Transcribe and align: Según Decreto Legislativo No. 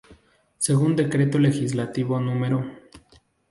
Según 0.57 0.95
Decreto 0.95 1.37
Legislativo 1.37 2.19
No. 2.19 2.65